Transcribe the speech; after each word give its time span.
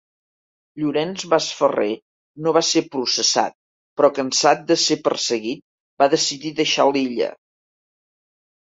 Llorenç 0.83 1.25
Masferrer 1.33 1.89
no 2.47 2.55
va 2.57 2.65
ser 2.71 2.83
processat, 2.97 3.55
però 4.01 4.11
cansat 4.19 4.67
de 4.73 4.81
ser 4.87 5.01
perseguit 5.11 5.65
va 6.05 6.13
decidir 6.19 6.57
deixar 6.65 6.91
l'illa. 6.95 7.33